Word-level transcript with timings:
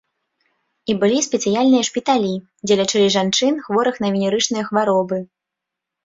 І 0.91 0.93
былі 1.01 1.17
спецыяльныя 1.25 1.83
шпіталі, 1.89 2.31
дзе 2.67 2.77
лячылі 2.79 3.09
жанчын, 3.15 3.53
хворых 3.67 3.95
на 4.05 4.11
венерычныя 4.15 4.63
хваробы. 4.71 5.21